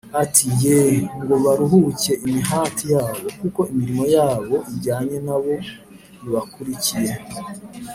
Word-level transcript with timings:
ati 0.23 0.45
“Yee, 0.61 0.95
ngo 1.21 1.35
baruhuke 1.43 2.11
imihati 2.27 2.85
yabo, 2.93 3.25
kuko 3.39 3.59
imirimo 3.71 4.03
yabo 4.15 4.55
ijyanye 4.71 5.17
na 5.27 5.35
bo 5.43 5.53
ibakurikiye.” 6.25 7.13